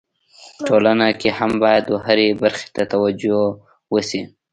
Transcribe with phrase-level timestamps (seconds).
[0.67, 3.39] ټولنه کي هم باید و هري برخي ته توجو
[3.93, 4.21] وسي.